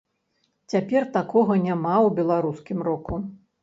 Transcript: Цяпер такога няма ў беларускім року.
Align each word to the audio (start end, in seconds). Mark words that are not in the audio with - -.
Цяпер 0.73 1.03
такога 1.19 1.61
няма 1.69 1.95
ў 2.05 2.09
беларускім 2.19 2.77
року. 2.93 3.25